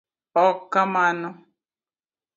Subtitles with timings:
[0.45, 1.29] ok kamano